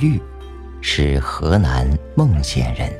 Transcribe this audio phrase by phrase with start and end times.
[0.00, 0.20] 玉
[0.80, 2.92] 是河南孟县人，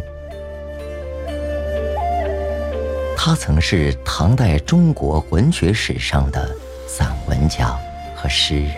[3.16, 6.50] 他曾是唐代中国文学史上的
[6.86, 7.76] 散文家
[8.16, 8.74] 和诗人，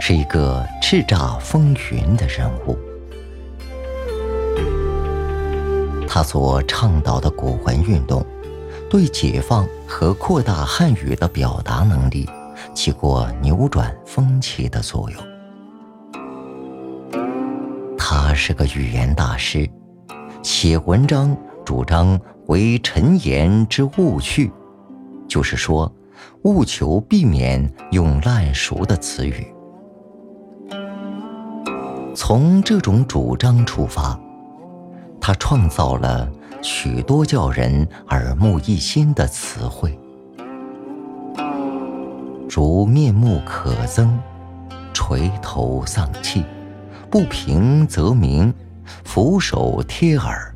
[0.00, 2.78] 是一个叱咤风云的人物。
[6.08, 8.24] 他所倡导的古文运动，
[8.90, 12.28] 对解放和扩大汉语的表达能力，
[12.74, 15.31] 起过扭转风气的作用。
[18.34, 19.68] 是个语言大师，
[20.42, 24.50] 写文章主张为陈言之务去，
[25.28, 25.92] 就是说，
[26.42, 29.46] 务求避免用烂熟的词语。
[32.14, 34.18] 从这种主张出发，
[35.20, 39.98] 他创造了许多叫人耳目一新的词汇，
[42.48, 44.08] 如面目可憎、
[44.92, 46.44] 垂头丧气。
[47.12, 48.50] 不平则鸣，
[49.04, 50.50] 俯首贴耳，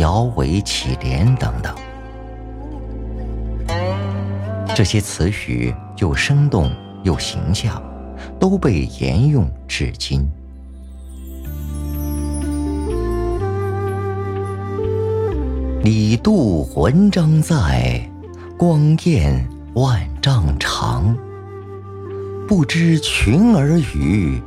[0.00, 1.72] 摇尾乞怜等等，
[4.74, 6.68] 这些词语又生动
[7.04, 7.80] 又形象，
[8.40, 10.28] 都被沿用至今。
[15.84, 18.04] 李杜文章在，
[18.58, 21.16] 光焰万丈长。
[22.48, 24.42] 不知群儿语。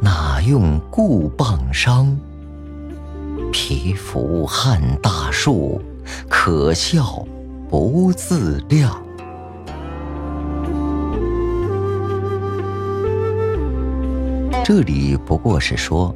[0.00, 2.16] 哪用故棒伤？
[3.52, 5.80] 皮肤撼大树，
[6.28, 7.24] 可笑
[7.70, 9.00] 不自量。
[14.64, 16.14] 这里不过是说，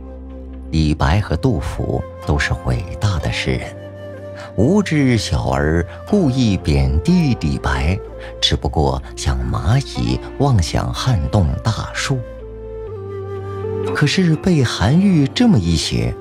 [0.70, 3.76] 李白和杜甫都是伟大的诗人，
[4.56, 7.98] 无知小儿故意贬低李白，
[8.40, 12.18] 只不过像蚂蚁妄想撼动大树。
[13.94, 16.14] 可是被韩愈这么一写，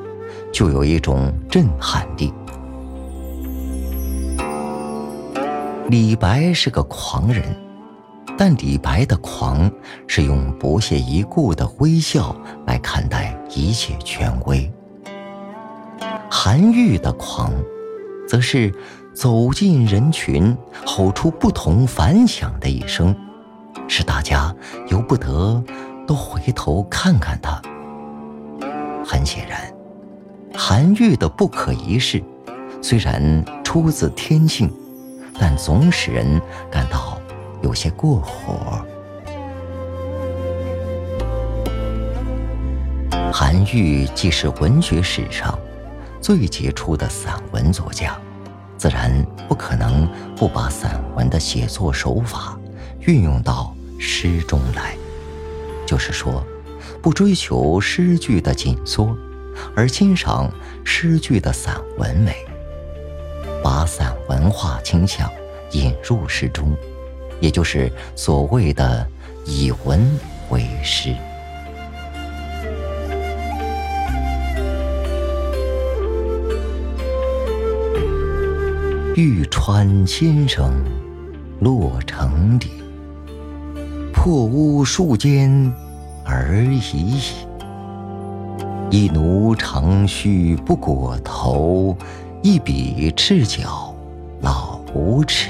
[0.51, 2.33] 就有一种震撼力。
[5.89, 7.43] 李白是个狂人，
[8.37, 9.71] 但李白的狂
[10.07, 12.35] 是用不屑一顾的微笑
[12.65, 14.69] 来看待一切权威；
[16.29, 17.53] 韩愈的狂，
[18.27, 18.73] 则是
[19.13, 23.15] 走进人群，吼出不同凡响的一声，
[23.87, 24.53] 使大家
[24.89, 25.63] 由不得。
[26.07, 27.61] 都回头看看他。
[29.05, 29.71] 很显然，
[30.55, 32.23] 韩愈的不可一世，
[32.81, 34.71] 虽然出自天性，
[35.37, 36.41] 但总使人
[36.71, 37.19] 感到
[37.61, 38.83] 有些过火。
[43.31, 45.57] 韩愈既是文学史上
[46.19, 48.17] 最杰出的散文作家，
[48.77, 52.57] 自然不可能不把散文的写作手法
[53.01, 54.95] 运用到诗中来。
[55.87, 56.45] 就是说，
[57.01, 59.17] 不追求诗句的紧缩，
[59.73, 60.51] 而欣赏
[60.83, 62.35] 诗句的散文美，
[63.63, 65.31] 把散文化倾向
[65.71, 66.75] 引入诗中，
[67.39, 69.07] 也就是所谓的
[69.45, 70.05] 以文
[70.49, 71.15] 为诗。
[79.15, 80.71] 玉川先生
[81.61, 82.76] 落城里。
[84.27, 85.71] 破屋数间
[86.25, 87.21] 而已矣。
[88.89, 91.95] 一奴长须不裹头，
[92.41, 93.95] 一笔赤脚
[94.41, 95.47] 老无耻。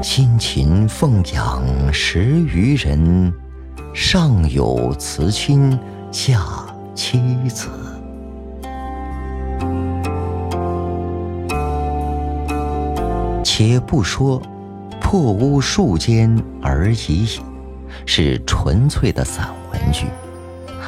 [0.00, 1.62] 辛勤奉养
[1.92, 3.30] 十余人，
[3.92, 5.78] 上有慈亲，
[6.10, 6.40] 下
[6.94, 7.68] 妻子。
[13.44, 14.40] 且不说。
[15.10, 17.40] 破屋数间而已矣，
[18.04, 20.04] 是纯粹的散文句，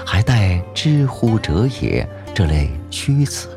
[0.05, 3.49] 还带“知乎者也”这类虚词，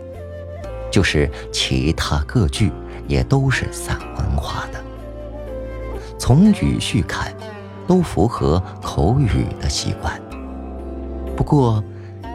[0.90, 2.72] 就是其他各句
[3.10, 4.82] 也都是散文化的。
[6.18, 7.34] 从语序看，
[7.86, 10.18] 都符合口语的习惯。
[11.36, 11.84] 不过，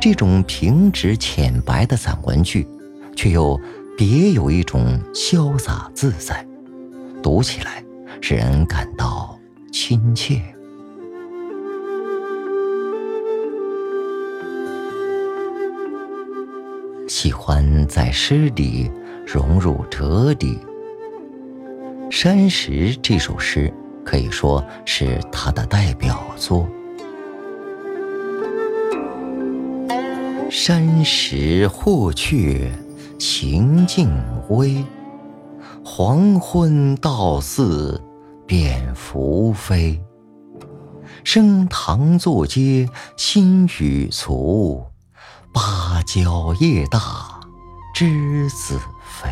[0.03, 2.69] 这种平直浅白的散文句，
[3.17, 3.59] 却又
[3.97, 6.47] 别有一种潇洒自在，
[7.23, 7.83] 读起来。
[8.21, 9.39] 使人感到
[9.73, 10.43] 亲切。
[17.07, 18.91] 喜欢在诗里
[19.27, 20.57] 融入哲理，
[22.11, 22.71] 《山石》
[23.03, 23.73] 这首诗
[24.05, 26.69] 可以说是他的代表作。
[30.51, 32.71] 山石或却
[33.19, 34.11] 行径
[34.51, 34.85] 微，
[35.83, 38.01] 黄昏到寺。
[38.49, 40.03] 蝙蝠飞，
[41.23, 44.87] 升堂坐阶心语俗，
[45.53, 46.99] 芭蕉叶大
[47.95, 49.29] 栀子肥。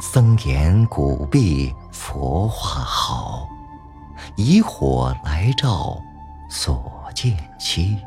[0.00, 3.48] 僧言古壁佛画好，
[4.36, 6.00] 以火来照
[6.48, 7.98] 所见稀。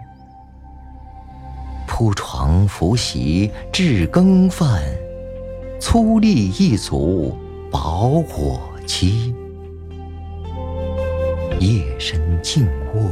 [1.85, 4.81] 铺床拂席置羹饭，
[5.81, 7.37] 粗粝一足
[7.69, 9.35] 饱我饥。
[11.59, 13.11] 夜深静卧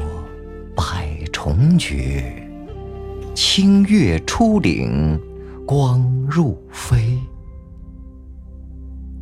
[0.76, 2.48] 百重绝，
[3.36, 5.20] 清月出岭
[5.68, 7.20] 光入飞。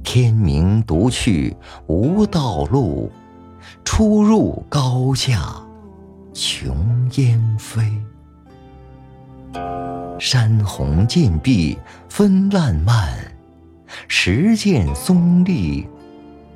[0.03, 1.55] 天明独去
[1.87, 3.11] 无道路，
[3.83, 5.61] 出入高下
[6.33, 6.75] 穷
[7.15, 7.81] 烟飞。
[10.19, 11.77] 山红涧碧
[12.09, 13.17] 分烂漫，
[14.07, 15.87] 石见松立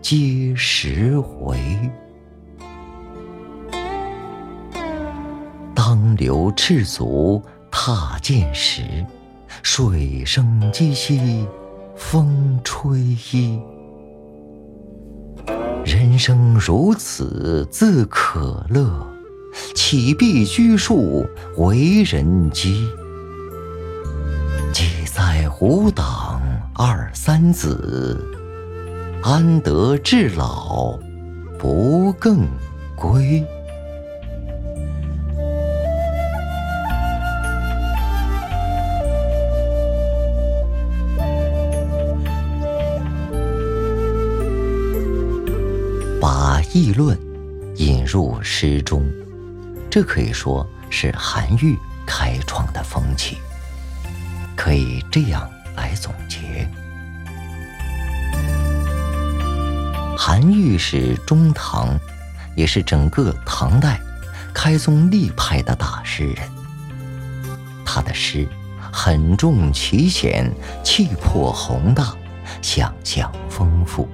[0.09, 1.57] 皆石回。
[5.75, 8.83] 当流赤足踏涧时，
[9.61, 11.45] 水声唧唧
[11.97, 12.97] 风吹
[13.33, 13.59] 衣。
[15.83, 19.05] 人生如此自可乐，
[19.75, 21.25] 岂必拘束
[21.57, 22.87] 为人机？
[24.71, 26.41] 几载吾党
[26.73, 28.25] 二三子，
[29.29, 30.97] 安得至老
[31.59, 32.47] 不更
[32.95, 33.43] 归？
[46.21, 47.19] 把议论
[47.75, 49.05] 引入诗中，
[49.89, 53.37] 这可以说是韩愈开创的风气。
[54.55, 56.65] 可以这样来总结：
[60.19, 61.95] 韩愈是中唐，
[62.55, 64.01] 也是整个唐代
[64.51, 66.37] 开宗立派的大诗人。
[67.85, 68.47] 他的诗
[68.91, 70.51] 很重奇险，
[70.83, 72.15] 气魄宏大，
[72.63, 74.09] 想象丰富。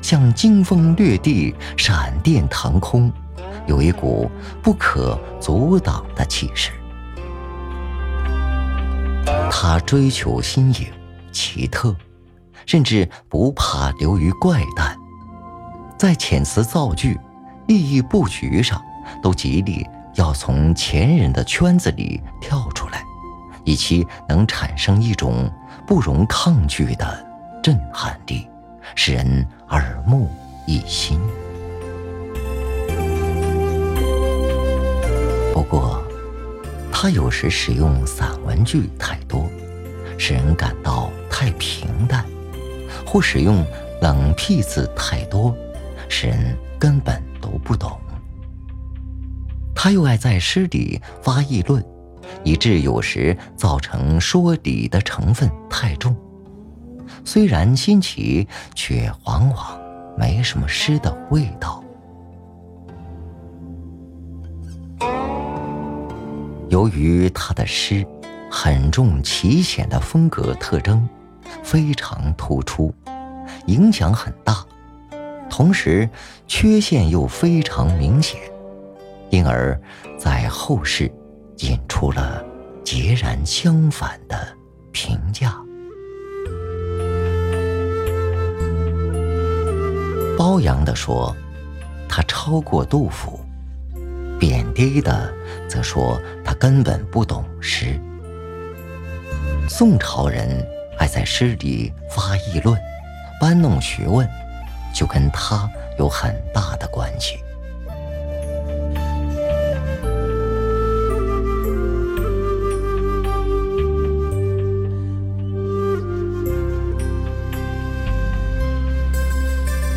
[0.00, 3.12] 像惊风掠地、闪电腾空，
[3.66, 4.30] 有一股
[4.62, 6.70] 不可阻挡的气势。
[9.50, 10.86] 他追求新颖、
[11.32, 11.94] 奇特，
[12.64, 14.96] 甚至不怕流于怪诞，
[16.04, 17.18] 在遣词造句、
[17.66, 18.78] 意义布局上，
[19.22, 23.02] 都极力要从前人的圈子里跳出来，
[23.64, 25.50] 以其能产生一种
[25.86, 27.26] 不容抗拒的
[27.62, 28.46] 震撼力。
[28.94, 30.30] 使人耳目
[30.66, 31.18] 一新。
[35.54, 36.04] 不过，
[36.92, 39.48] 他有时使用散文句太多，
[40.18, 42.22] 使人感到太平淡；
[43.06, 43.64] 或使用
[44.02, 45.56] 冷僻字太多，
[46.08, 47.98] 使人根本读不懂。
[49.74, 51.84] 他又爱在诗里发议论，
[52.42, 56.16] 以致有时造成说理的成分太重。
[57.24, 59.78] 虽然新奇，却往往
[60.16, 61.82] 没什么诗的味道。
[66.70, 68.06] 由于他的诗
[68.50, 71.06] 很重奇险的风格特征，
[71.62, 72.92] 非常突出，
[73.66, 74.64] 影响很大，
[75.56, 76.10] 同时
[76.48, 78.40] 缺陷又非常明显，
[79.30, 79.80] 因而，
[80.18, 81.08] 在后世
[81.58, 82.44] 引出了
[82.82, 84.36] 截然相反的
[84.90, 85.54] 评价。
[90.36, 91.32] 褒扬的说，
[92.08, 93.38] 他超过杜甫；
[94.40, 95.32] 贬低的
[95.68, 97.96] 则说他根本不懂诗。
[99.68, 100.66] 宋朝人
[100.98, 102.76] 爱在诗里发议论、
[103.40, 104.28] 搬弄学问，
[104.94, 107.38] 就跟他有很大的关系。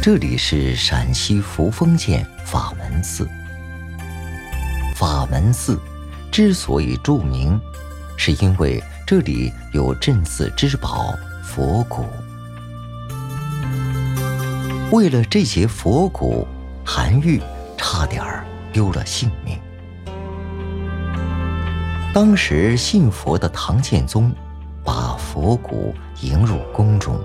[0.02, 3.28] 这里是陕西扶风县法门寺。
[4.96, 5.78] 法门寺
[6.32, 7.60] 之所以著名，
[8.16, 11.14] 是因为这里有镇寺之宝
[11.44, 12.06] 佛骨。
[14.90, 16.48] 为了这些佛骨，
[16.86, 17.42] 韩愈
[17.76, 19.60] 差点儿丢了性命。
[22.14, 24.34] 当时信佛的唐宪宗
[24.86, 27.20] 把佛骨迎入宫中。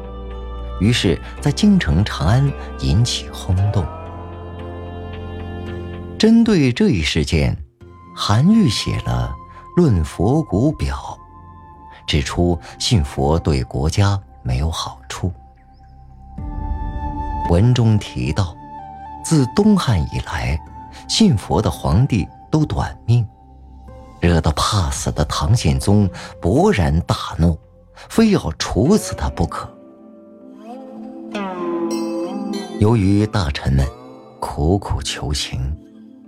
[0.80, 3.86] 于是，在京城长安引起轰动。
[6.18, 7.56] 针对这一事件，
[8.14, 9.32] 韩愈写了
[9.76, 10.96] 《论佛骨表》，
[12.08, 15.32] 指出信佛对国家没有好处。
[17.52, 18.56] 文中提到，
[19.22, 20.58] 自东汉以来，
[21.06, 23.28] 信佛的皇帝都短命，
[24.20, 26.08] 惹得怕死的唐宪宗
[26.40, 27.58] 勃然大怒，
[28.08, 29.68] 非要处死他不可。
[32.80, 33.86] 由于大臣们
[34.40, 35.60] 苦苦求情，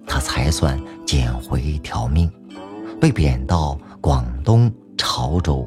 [0.06, 2.30] 他才算捡回一条命，
[3.00, 5.66] 被贬到广东潮州。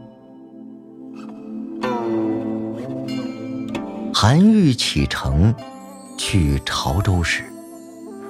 [4.19, 5.53] 韩愈启程
[6.17, 7.43] 去潮州时，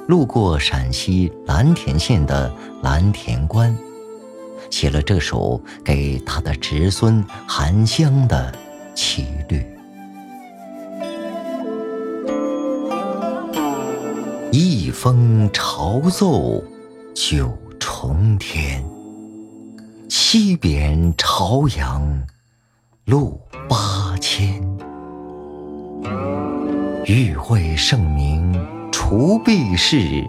[0.09, 2.53] 路过陕西蓝田县的
[2.83, 3.73] 蓝田关，
[4.69, 8.53] 写了这首给他的侄孙韩湘的
[8.93, 9.65] 七律：
[14.51, 16.61] 一封朝奏
[17.15, 18.83] 九重天，
[20.09, 22.23] 西贬朝阳
[23.05, 23.39] 路
[23.69, 24.66] 八千。
[27.07, 28.53] 欲为圣明
[28.91, 30.27] 除弊事，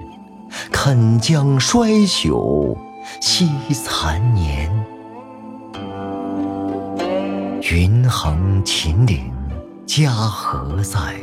[0.70, 2.78] 肯将衰朽
[3.20, 4.70] 惜残年。
[7.72, 9.28] 云横秦岭
[9.86, 11.16] 家何在？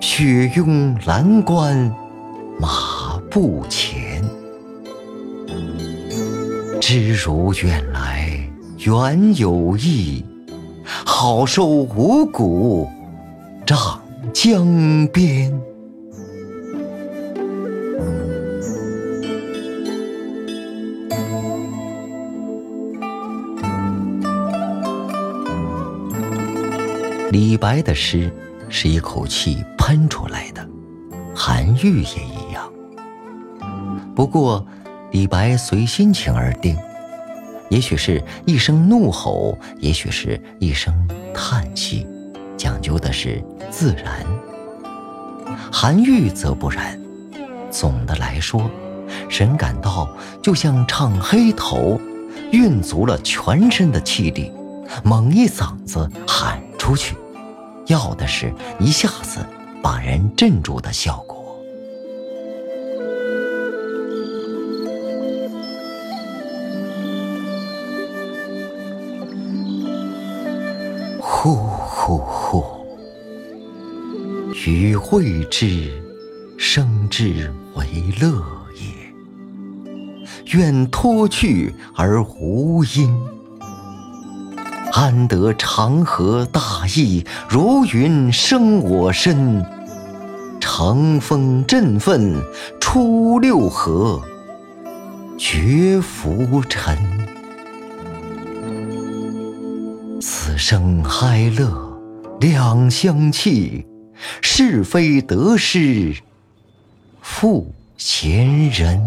[0.00, 1.94] 雪拥蓝关
[2.58, 4.24] 马不前。
[6.80, 8.30] 知如远来
[8.78, 10.24] 原有意，
[11.04, 12.88] 好收五谷
[13.66, 14.00] 丈。
[14.34, 15.50] 江边，
[27.30, 28.30] 李白的诗
[28.68, 30.68] 是一口气喷出来的，
[31.34, 32.70] 韩愈也一样。
[34.14, 34.66] 不过，
[35.12, 36.76] 李白随心情而定，
[37.70, 40.92] 也许是一声怒吼，也许是一声
[41.32, 42.06] 叹息。
[42.64, 44.24] 讲究的是自然，
[45.70, 46.98] 韩愈则不然。
[47.70, 48.70] 总的来说，
[49.28, 50.08] 神感到
[50.42, 52.00] 就像唱黑头，
[52.52, 54.50] 运足了全身的气力，
[55.02, 57.14] 猛一嗓子喊出去，
[57.86, 59.44] 要的是一下子
[59.82, 61.33] 把人镇住的效果。
[72.06, 72.18] 呼。
[72.18, 72.64] 呼
[74.66, 75.90] 与，会之，
[76.58, 77.86] 生之为
[78.20, 78.42] 乐
[78.76, 78.84] 也。
[80.56, 83.12] 愿脱去而无因，
[84.92, 89.64] 安得长河大义如云生我身？
[90.60, 92.40] 乘风振奋
[92.80, 94.22] 出六合，
[95.36, 96.96] 绝浮尘。
[100.20, 101.83] 此生哀乐。
[102.44, 103.86] 两相弃，
[104.42, 106.14] 是非得失
[107.22, 109.00] 负闲人。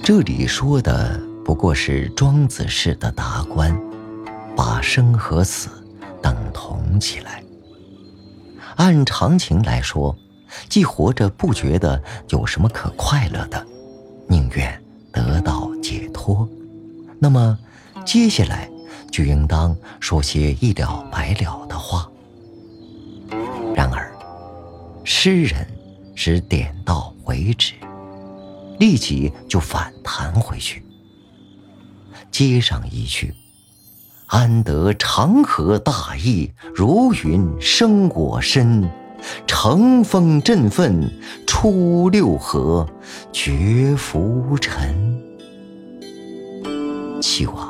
[0.00, 3.76] 这里说的不过是庄子式的达观，
[4.56, 5.68] 把生和死
[6.22, 7.42] 等同起来。
[8.76, 10.16] 按常情来说，
[10.68, 13.66] 既活着不觉得有什么可快乐的，
[14.28, 16.48] 宁愿得到解脱。
[17.18, 17.58] 那么。
[18.08, 18.66] 接下来
[19.12, 22.10] 就应当说些一了百了的话。
[23.74, 24.10] 然而，
[25.04, 25.68] 诗人
[26.16, 27.74] 只点到为止，
[28.78, 30.82] 立即就反弹回去，
[32.30, 33.34] 接上一句
[34.28, 38.88] ：“安得长河大义如云生我身？
[39.46, 41.12] 乘风振奋
[41.46, 42.88] 出六合，
[43.34, 45.22] 绝浮沉。”
[47.20, 47.67] 希望。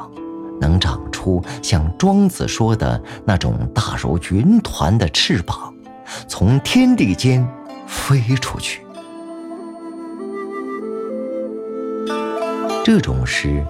[0.61, 5.73] 能长出像庄子说的那种大如云团的翅膀，
[6.27, 7.47] 从天地间
[7.87, 8.83] 飞出去。
[12.85, 13.65] 这种诗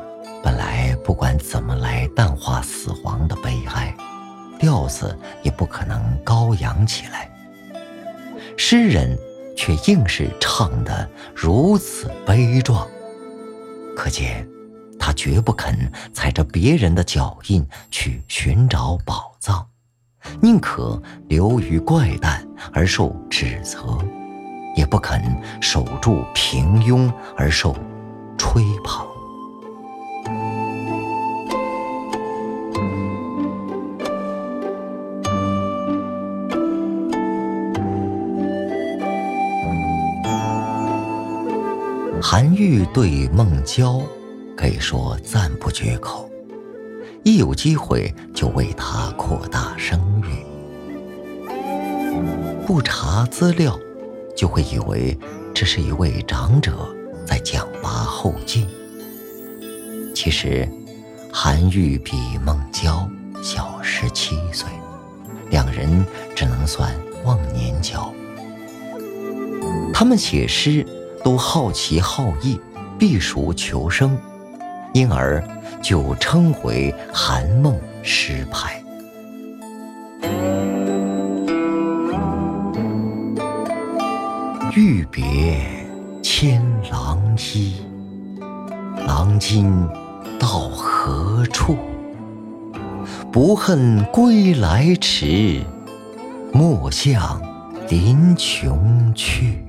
[0.44, 3.92] 本来不管怎么来淡化死亡的悲哀，
[4.60, 7.28] 调子也不可能高扬起来。
[8.56, 9.18] 诗人
[9.56, 12.86] 却硬是唱得如此悲壮，
[13.96, 14.48] 可见。
[15.08, 19.66] 他绝不肯踩着别人的脚印去寻找宝藏，
[20.38, 23.98] 宁可流于怪诞而受指责，
[24.76, 27.74] 也不肯守住平庸而受
[28.36, 29.08] 吹捧。
[42.20, 44.02] 韩愈对孟郊。
[44.68, 46.28] 可以说赞不绝口，
[47.24, 50.44] 一有机会就为他扩大声誉。
[52.66, 53.74] 不查资料，
[54.36, 55.18] 就会以为
[55.54, 56.86] 这是一位长者
[57.26, 58.68] 在讲拔后进。
[60.14, 60.68] 其实，
[61.32, 63.08] 韩愈比孟郊
[63.42, 64.68] 小十七岁，
[65.48, 66.04] 两人
[66.36, 66.94] 只能算
[67.24, 68.12] 忘年交。
[69.94, 70.86] 他们写诗
[71.24, 72.60] 都好奇好艺，
[72.98, 74.14] 避暑求生，
[74.92, 75.42] 因而
[75.82, 78.82] 就称为韩孟诗派。
[84.74, 85.58] 欲别
[86.22, 87.82] 牵郎衣，
[89.06, 89.72] 郎今
[90.38, 91.76] 到何处？
[93.32, 95.62] 不恨归来迟，
[96.52, 97.40] 莫向
[97.88, 99.67] 临邛去。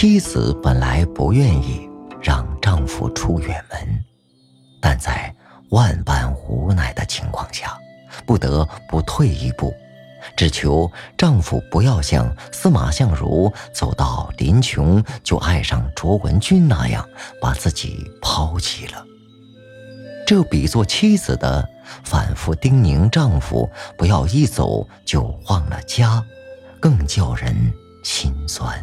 [0.00, 1.86] 妻子本来不愿意
[2.22, 4.02] 让丈夫出远门，
[4.80, 5.30] 但在
[5.72, 7.78] 万般无奈的情况下。
[8.24, 9.74] 不得不退一步，
[10.34, 17.06] 只求丈夫不要像司马相如走到临邛就爱上卓文君那样
[17.38, 19.04] 把自己抛弃了。
[20.26, 21.68] 这比作妻子的
[22.04, 26.24] 反复叮咛丈夫不要一走就忘了家，
[26.80, 27.54] 更叫人
[28.02, 28.82] 心酸。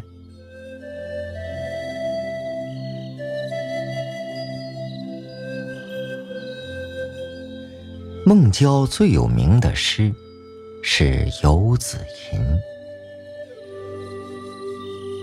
[8.27, 10.13] 孟郊最有名的诗
[10.83, 11.97] 是《游子
[12.33, 12.39] 吟》。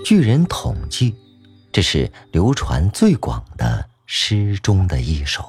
[0.06, 1.14] 据人统计，
[1.70, 5.44] 这是流传最广的诗中的一首。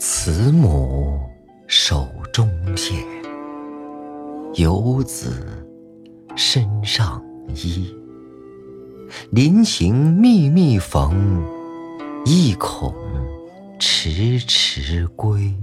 [0.00, 1.20] 慈母
[1.68, 2.96] 手中线，
[4.54, 5.64] 游子
[6.34, 7.94] 身上衣。
[9.30, 11.42] 临行密密缝，
[12.24, 12.94] 意恐
[13.78, 15.54] 迟迟归。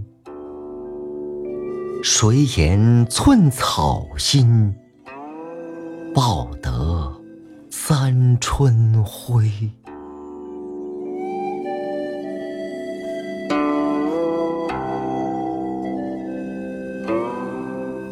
[2.03, 4.73] 谁言寸草心，
[6.13, 7.13] 报得
[7.69, 9.49] 三春晖？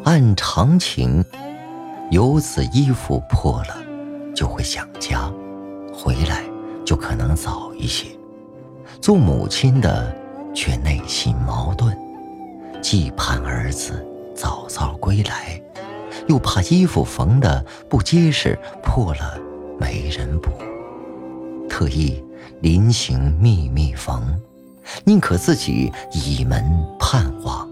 [0.04, 1.24] 按常情，
[2.10, 3.76] 游子衣服破了，
[4.40, 5.30] 就会想家。
[5.94, 6.46] 回来
[6.86, 8.06] 就可能早一些，
[9.02, 10.16] 做母亲的
[10.56, 11.94] 却内心矛盾，
[12.82, 15.62] 既盼儿子早早归来，
[16.30, 19.38] 又怕衣服缝的不结实破了
[19.78, 20.50] 没人补，
[21.68, 22.24] 特意
[22.62, 24.24] 临行密密缝，
[25.04, 26.64] 宁可自己倚门
[26.98, 27.70] 盼望，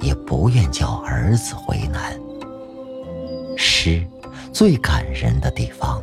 [0.00, 2.18] 也不愿叫儿子为难。
[3.58, 4.02] 诗
[4.58, 6.02] 最感人的地方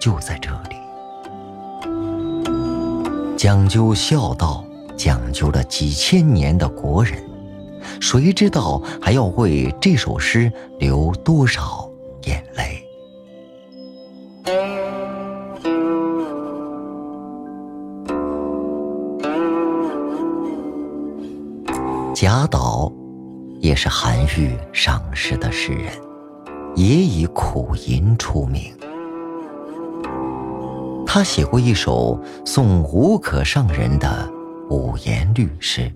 [0.00, 0.74] 就在这里。
[3.36, 4.64] 讲究孝道，
[4.96, 7.22] 讲究了几千年的国人，
[8.00, 11.88] 谁知道还要为这首诗流多少
[12.24, 12.82] 眼泪？
[22.12, 22.92] 贾岛
[23.60, 25.92] 也是韩愈赏识的诗人，
[26.82, 28.74] 也以苦吟出名。
[31.06, 34.28] 他写过一首送吴可上人的
[34.68, 35.92] 五言律诗，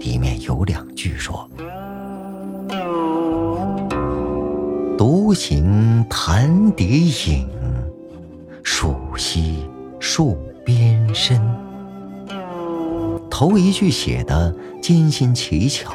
[0.00, 1.48] 里面有两句说
[4.98, 7.48] ：“独行潭底影，
[8.64, 9.68] 数溪
[10.00, 11.40] 树边身。”
[13.30, 15.94] 头一句写的艰辛奇巧，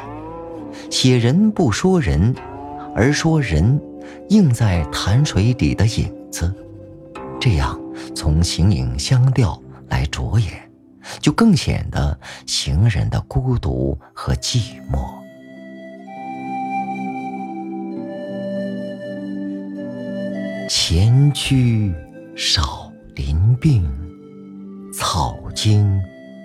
[0.88, 2.34] 写人不说人，
[2.94, 3.80] 而说人
[4.28, 6.54] 映在潭水里的影子，
[7.40, 7.78] 这样。
[8.14, 10.70] 从形影相调来着眼，
[11.20, 15.06] 就更显得行人的孤独和寂寞。
[20.68, 21.94] 闲居
[22.34, 23.88] 少林病，
[24.94, 26.00] 草惊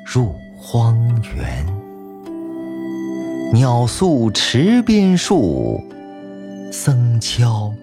[0.05, 0.97] 入荒
[1.35, 1.65] 原。
[3.53, 5.81] 鸟宿池边树，
[6.71, 7.73] 僧敲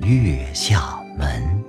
[0.00, 1.62] 月下门。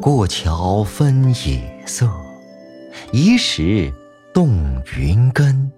[0.00, 2.08] 过桥分野色，
[3.12, 3.92] 疑是
[4.32, 5.70] 动云根。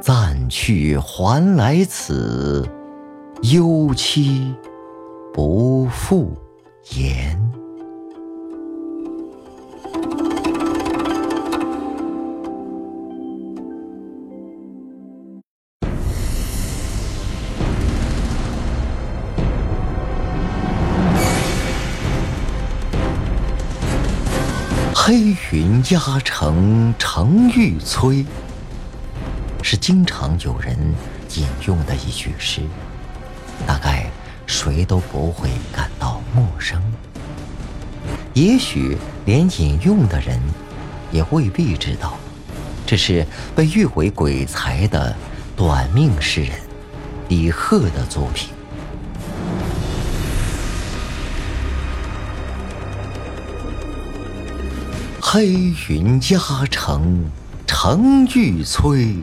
[0.00, 2.68] 暂去还来此，
[3.42, 4.54] 幽期
[5.32, 6.36] 不复
[6.96, 7.57] 言。
[25.90, 28.22] 压城城欲摧，
[29.62, 30.76] 是经常有人
[31.36, 32.60] 引用的一句诗，
[33.66, 34.10] 大概
[34.46, 36.82] 谁都不会感到陌生。
[38.34, 40.38] 也许连引用的人
[41.10, 42.18] 也未必知道，
[42.86, 45.16] 这是被誉为鬼才的
[45.56, 46.52] 短命诗人
[47.28, 48.50] 李贺的作品。
[55.30, 57.30] 黑云压城
[57.66, 59.14] 城欲摧，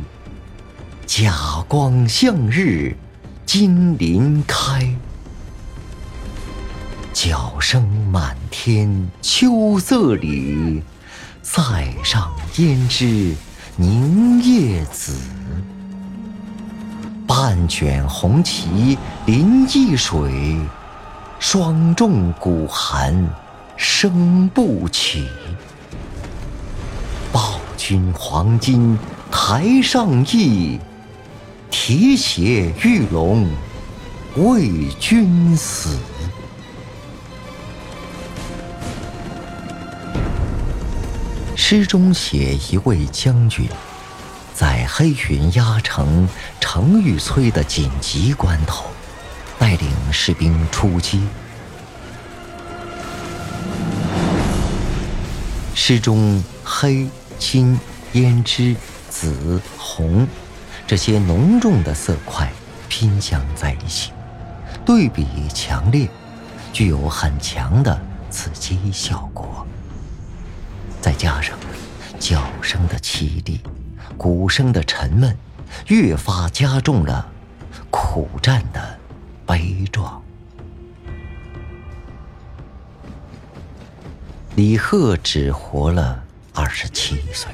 [1.07, 1.33] 甲
[1.67, 2.95] 光向日
[3.43, 4.87] 金鳞开。
[7.11, 10.83] 角声满天秋色里，
[11.41, 13.33] 塞上胭脂
[13.75, 15.17] 凝夜紫。
[17.25, 20.59] 半卷红旗临易水，
[21.39, 23.27] 霜重鼓寒
[23.75, 25.27] 声不起。
[27.87, 28.97] 君黄金
[29.31, 30.79] 台上意，
[31.69, 33.47] 提携玉龙
[34.37, 35.95] 为君死。
[41.55, 43.69] 诗中写一位将军，
[44.51, 46.27] 在黑云压城
[46.59, 48.85] 城欲摧的紧急关头，
[49.59, 51.21] 带领士兵出击。
[55.75, 57.07] 诗中黑。
[57.37, 57.79] 青、
[58.13, 58.75] 胭脂、
[59.09, 60.27] 紫、红，
[60.87, 62.51] 这些浓重的色块
[62.89, 64.11] 拼镶在一起，
[64.85, 66.07] 对比强烈，
[66.73, 69.65] 具有很强的刺激效果。
[71.01, 71.57] 再加上
[72.19, 73.61] 叫声的凄厉，
[74.17, 75.37] 鼓声的沉闷，
[75.87, 77.31] 越发加重了
[77.91, 78.99] 苦战的
[79.45, 80.21] 悲壮。
[84.55, 86.24] 李贺只活了。
[86.55, 87.51] 二十七岁。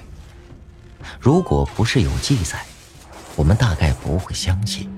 [1.19, 2.63] 如果不是有记载，
[3.35, 4.89] 我们大概不会相信，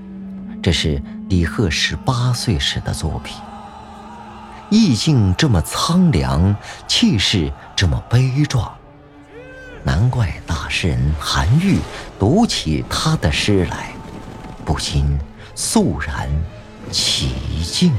[0.62, 3.36] 这是李贺十八岁时的作品。
[4.70, 6.54] 意境这么苍凉，
[6.86, 8.72] 气势这么悲壮，
[9.82, 11.78] 难怪大诗人韩愈
[12.18, 13.92] 读起他的诗来，
[14.64, 15.18] 不禁
[15.54, 16.28] 肃然
[16.90, 17.92] 起敬。